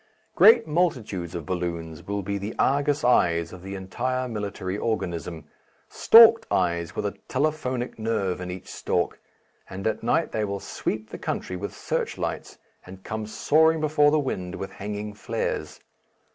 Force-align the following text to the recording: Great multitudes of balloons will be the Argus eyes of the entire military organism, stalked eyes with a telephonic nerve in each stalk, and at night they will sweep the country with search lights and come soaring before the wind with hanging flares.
Great 0.35 0.65
multitudes 0.65 1.35
of 1.35 1.45
balloons 1.45 2.01
will 2.07 2.23
be 2.23 2.39
the 2.39 2.55
Argus 2.57 3.03
eyes 3.03 3.53
of 3.53 3.61
the 3.61 3.75
entire 3.75 4.27
military 4.27 4.75
organism, 4.75 5.45
stalked 5.89 6.47
eyes 6.51 6.95
with 6.95 7.05
a 7.05 7.13
telephonic 7.27 7.99
nerve 7.99 8.41
in 8.41 8.49
each 8.49 8.67
stalk, 8.67 9.19
and 9.69 9.85
at 9.85 10.01
night 10.01 10.31
they 10.31 10.43
will 10.43 10.59
sweep 10.59 11.11
the 11.11 11.19
country 11.19 11.55
with 11.55 11.75
search 11.77 12.17
lights 12.17 12.57
and 12.83 13.03
come 13.03 13.27
soaring 13.27 13.79
before 13.79 14.09
the 14.09 14.17
wind 14.17 14.55
with 14.55 14.71
hanging 14.71 15.13
flares. 15.13 15.79